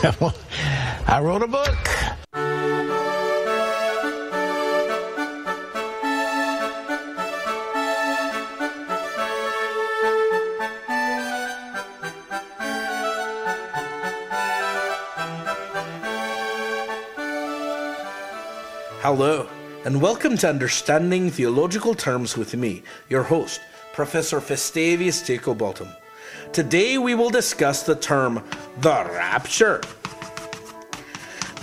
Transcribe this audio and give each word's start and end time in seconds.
I 0.02 1.20
wrote 1.22 1.42
a 1.42 1.46
book. 1.46 1.76
Hello, 19.02 19.46
and 19.84 20.00
welcome 20.00 20.38
to 20.38 20.48
Understanding 20.48 21.30
Theological 21.30 21.94
Terms 21.94 22.38
with 22.38 22.56
me, 22.56 22.82
your 23.10 23.24
host, 23.24 23.60
Professor 23.92 24.40
Festavius 24.40 25.20
Ticklebottom. 25.22 25.94
Today 26.52 26.98
we 26.98 27.14
will 27.14 27.30
discuss 27.30 27.82
the 27.82 27.94
term 27.94 28.42
the 28.80 29.04
rapture. 29.12 29.80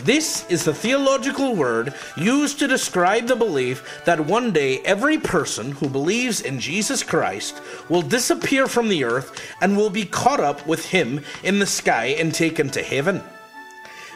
This 0.03 0.49
is 0.49 0.63
the 0.63 0.73
theological 0.73 1.55
word 1.55 1.93
used 2.15 2.59
to 2.59 2.67
describe 2.67 3.27
the 3.27 3.35
belief 3.35 4.01
that 4.05 4.19
one 4.19 4.53
day 4.53 4.79
every 4.81 5.17
person 5.17 5.71
who 5.71 5.89
believes 5.89 6.39
in 6.39 6.59
Jesus 6.59 7.03
Christ 7.03 7.61
will 7.89 8.03
disappear 8.03 8.67
from 8.67 8.87
the 8.87 9.03
earth 9.03 9.41
and 9.59 9.75
will 9.75 9.89
be 9.89 10.05
caught 10.05 10.39
up 10.39 10.65
with 10.67 10.85
him 10.85 11.21
in 11.43 11.59
the 11.59 11.65
sky 11.65 12.15
and 12.17 12.33
taken 12.33 12.69
to 12.69 12.83
heaven. 12.83 13.21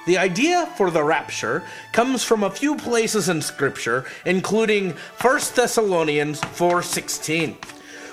The 0.06 0.18
idea 0.18 0.66
for 0.78 0.90
the 0.92 1.04
rapture 1.04 1.64
comes 1.92 2.24
from 2.24 2.44
a 2.44 2.50
few 2.50 2.76
places 2.76 3.28
in 3.28 3.42
scripture 3.42 4.06
including 4.26 4.92
1 5.20 5.56
Thessalonians 5.56 6.40
4:16 6.42 7.58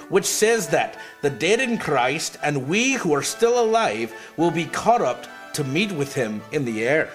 which 0.09 0.25
says 0.25 0.69
that 0.69 0.99
the 1.23 1.31
dead 1.31 1.61
in 1.61 1.79
Christ 1.79 2.39
and 2.43 2.69
we 2.69 2.95
who 2.95 3.13
are 3.15 3.23
still 3.23 3.63
alive 3.63 4.15
will 4.37 4.51
be 4.51 4.65
caught 4.65 5.03
up 5.03 5.27
to 5.55 5.65
meet 5.65 5.93
with 5.93 6.15
him 6.15 6.43
in 6.53 6.65
the 6.65 6.87
air. 6.87 7.11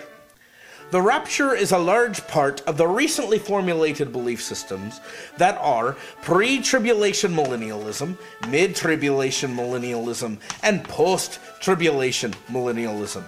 The 0.92 1.02
rapture 1.02 1.56
is 1.56 1.72
a 1.72 1.78
large 1.80 2.28
part 2.28 2.62
of 2.68 2.78
the 2.78 2.88
recently 2.88 3.40
formulated 3.40 4.12
belief 4.12 4.44
systems 4.44 5.02
that 5.38 5.58
are 5.58 5.98
pre 6.22 6.62
tribulation 6.62 7.34
millennialism, 7.34 8.16
mid 8.48 8.76
tribulation 8.76 9.56
millennialism, 9.56 10.38
and 10.62 10.84
post 10.84 11.40
tribulation 11.60 12.34
millennialism. 12.48 13.24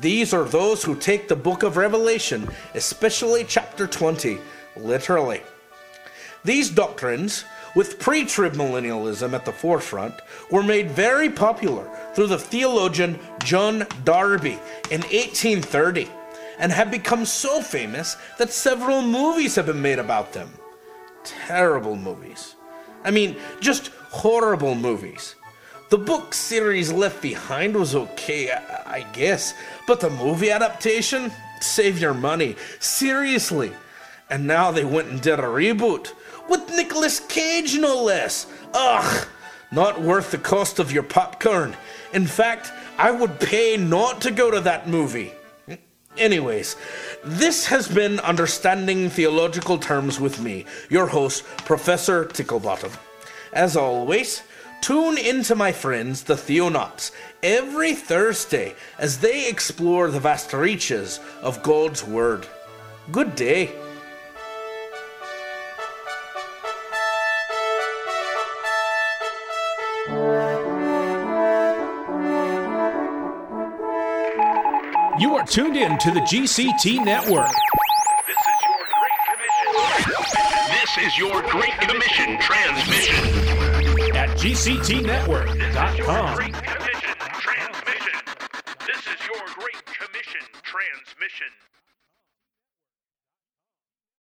These 0.00 0.34
are 0.34 0.44
those 0.44 0.82
who 0.84 0.94
take 0.96 1.28
the 1.28 1.36
book 1.36 1.62
of 1.62 1.78
Revelation, 1.78 2.46
especially 2.74 3.44
chapter 3.44 3.86
20, 3.86 4.38
literally. 4.76 5.40
These 6.44 6.68
doctrines, 6.68 7.46
with 7.76 8.00
pre 8.00 8.24
trib 8.24 8.54
millennialism 8.54 9.34
at 9.34 9.44
the 9.44 9.52
forefront, 9.52 10.14
were 10.50 10.62
made 10.64 10.90
very 10.90 11.30
popular 11.30 11.88
through 12.14 12.26
the 12.26 12.38
theologian 12.38 13.20
John 13.44 13.86
Darby 14.02 14.58
in 14.90 15.02
1830 15.02 16.08
and 16.58 16.72
have 16.72 16.90
become 16.90 17.24
so 17.24 17.60
famous 17.60 18.16
that 18.38 18.50
several 18.50 19.02
movies 19.02 19.54
have 19.54 19.66
been 19.66 19.82
made 19.82 19.98
about 19.98 20.32
them. 20.32 20.50
Terrible 21.22 21.96
movies. 21.96 22.56
I 23.04 23.10
mean, 23.10 23.36
just 23.60 23.88
horrible 24.10 24.74
movies. 24.74 25.36
The 25.90 25.98
book 25.98 26.34
series 26.34 26.90
Left 26.90 27.22
Behind 27.22 27.76
was 27.76 27.94
okay, 27.94 28.50
I, 28.50 28.98
I 28.98 29.06
guess, 29.12 29.54
but 29.86 30.00
the 30.00 30.10
movie 30.10 30.50
adaptation? 30.50 31.30
Save 31.60 32.00
your 32.00 32.14
money. 32.14 32.56
Seriously. 32.80 33.72
And 34.28 34.46
now 34.46 34.72
they 34.72 34.84
went 34.84 35.08
and 35.08 35.20
did 35.20 35.38
a 35.38 35.44
reboot 35.44 36.12
with 36.48 36.68
Nicolas 36.70 37.20
Cage, 37.20 37.76
no 37.78 38.02
less. 38.02 38.46
Ugh, 38.74 39.26
not 39.70 40.00
worth 40.00 40.30
the 40.30 40.38
cost 40.38 40.78
of 40.78 40.92
your 40.92 41.02
popcorn. 41.02 41.76
In 42.12 42.26
fact, 42.26 42.72
I 42.98 43.10
would 43.10 43.38
pay 43.38 43.76
not 43.76 44.20
to 44.22 44.30
go 44.30 44.50
to 44.50 44.60
that 44.60 44.88
movie. 44.88 45.32
Anyways, 46.16 46.76
this 47.24 47.66
has 47.66 47.88
been 47.88 48.20
Understanding 48.20 49.10
Theological 49.10 49.76
Terms 49.76 50.18
with 50.18 50.40
me, 50.40 50.64
your 50.88 51.06
host, 51.06 51.44
Professor 51.58 52.24
Ticklebottom. 52.24 52.96
As 53.52 53.76
always, 53.76 54.42
tune 54.80 55.18
into 55.18 55.54
my 55.54 55.72
friends, 55.72 56.22
the 56.22 56.34
Theonauts, 56.34 57.10
every 57.42 57.94
Thursday 57.94 58.74
as 58.98 59.18
they 59.18 59.48
explore 59.48 60.10
the 60.10 60.20
vast 60.20 60.52
reaches 60.54 61.20
of 61.42 61.62
God's 61.62 62.02
Word. 62.02 62.46
Good 63.12 63.36
day. 63.36 63.72
You 75.18 75.34
are 75.36 75.44
tuned 75.46 75.76
in 75.76 75.96
to 75.98 76.10
the 76.10 76.20
GCT 76.20 77.02
Network. 77.04 77.48
This 78.26 78.36
is 81.06 81.18
your 81.18 81.42
Great 81.42 81.72
Commission 81.80 82.38
transmission. 82.38 83.24
at 84.14 84.28
GCTNetwork.com. 84.36 86.36
Great 86.36 86.52
Commission 86.54 87.14
transmission. 87.40 88.14
At 88.14 88.20
GCTNetwork.com. 88.36 88.86
This 88.86 89.06
is 89.06 89.26
your 89.26 89.42
Great 89.56 89.84
Commission 89.86 90.42
transmission. 90.62 91.48